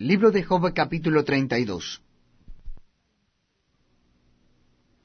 [0.00, 2.00] Libro de Job capítulo 32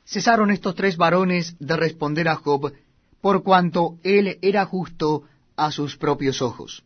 [0.05, 2.71] Cesaron estos tres varones de responder a Job,
[3.20, 5.24] por cuanto él era justo
[5.56, 6.84] a sus propios ojos.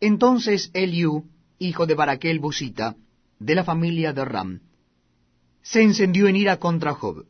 [0.00, 1.26] Entonces Eliú,
[1.58, 2.96] hijo de Baraquel Busita,
[3.38, 4.60] de la familia de Ram,
[5.60, 7.26] se encendió en ira contra Job.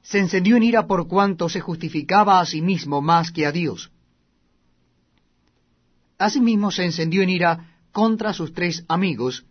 [0.00, 3.90] Se encendió en ira por cuanto se justificaba a sí mismo más que a Dios.
[6.16, 9.46] Asimismo se encendió en ira contra sus tres amigos,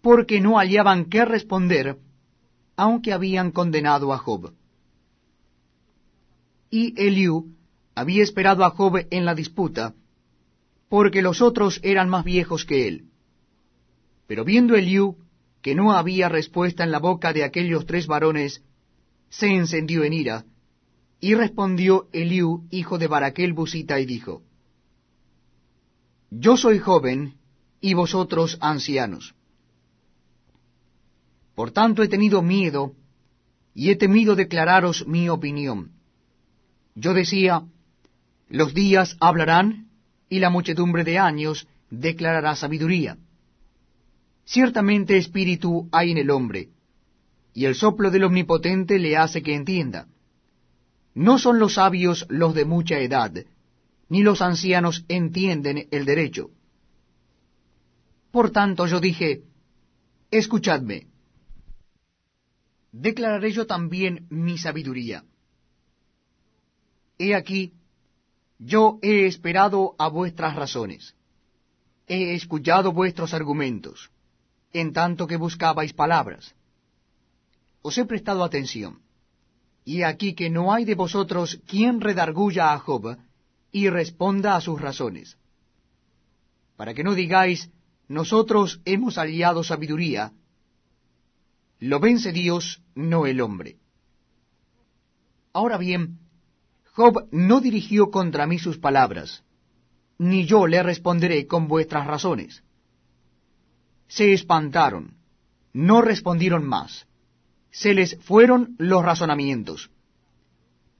[0.00, 1.98] porque no hallaban qué responder,
[2.76, 4.52] aunque habían condenado a Job.
[6.70, 7.54] Y Eliú
[7.94, 9.94] había esperado a Job en la disputa,
[10.88, 13.06] porque los otros eran más viejos que él.
[14.26, 15.16] Pero viendo Eliú
[15.62, 18.62] que no había respuesta en la boca de aquellos tres varones,
[19.28, 20.44] se encendió en ira,
[21.18, 24.42] y respondió Eliú, hijo de Baraquel Busita, y dijo,
[26.30, 27.34] Yo soy joven,
[27.80, 29.34] y vosotros ancianos.
[31.54, 32.94] Por tanto he tenido miedo,
[33.74, 35.92] y he temido declararos mi opinión.
[36.94, 37.62] Yo decía,
[38.48, 39.88] los días hablarán,
[40.28, 43.18] y la muchedumbre de años declarará sabiduría.
[44.44, 46.70] Ciertamente espíritu hay en el hombre,
[47.54, 50.08] y el soplo del Omnipotente le hace que entienda.
[51.14, 53.32] No son los sabios los de mucha edad,
[54.08, 56.50] ni los ancianos entienden el derecho.
[58.30, 59.42] Por tanto yo dije,
[60.30, 61.08] escuchadme,
[62.92, 65.24] declararé yo también mi sabiduría.
[67.18, 67.72] He aquí,
[68.58, 71.14] yo he esperado a vuestras razones,
[72.06, 74.10] he escuchado vuestros argumentos,
[74.72, 76.54] en tanto que buscabais palabras.
[77.82, 79.00] Os he prestado atención,
[79.84, 83.16] y aquí que no hay de vosotros quien redarguya a Job
[83.72, 85.38] y responda a sus razones.
[86.76, 87.70] Para que no digáis,
[88.08, 90.32] nosotros hemos aliado sabiduría,
[91.78, 93.76] lo vence Dios, no el hombre.
[95.52, 96.18] Ahora bien,
[96.92, 99.44] Job no dirigió contra mí sus palabras,
[100.18, 102.62] ni yo le responderé con vuestras razones.
[104.08, 105.16] Se espantaron,
[105.72, 107.06] no respondieron más,
[107.70, 109.90] se les fueron los razonamientos.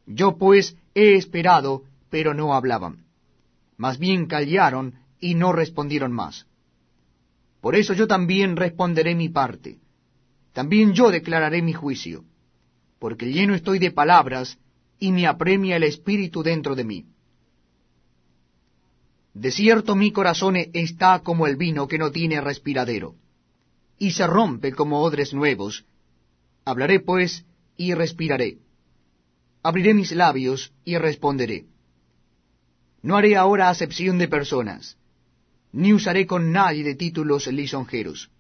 [0.07, 1.85] Yo pues he esperado,
[2.17, 3.05] pero no hablaban.
[3.77, 6.47] Más bien callaron y no respondieron más.
[7.61, 9.81] Por eso yo también responderé mi parte.
[10.55, 12.25] También yo declararé mi juicio,
[12.99, 14.57] porque lleno estoy de palabras
[14.99, 17.05] y me apremia el espíritu dentro de mí.
[19.35, 23.15] De cierto mi corazón está como el vino que no tiene respiradero,
[23.99, 25.85] y se rompe como odres nuevos.
[26.65, 27.45] Hablaré pues
[27.77, 28.57] y respiraré.
[29.63, 31.67] Abriré mis labios y responderé.
[33.07, 34.97] No haré ahora acepción de personas
[35.73, 38.31] ni usaré con nadie de títulos lisonjeros.